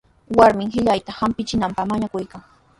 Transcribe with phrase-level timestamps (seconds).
[0.37, 2.41] Warmin qillayta hampichinanpaq mañakuykan.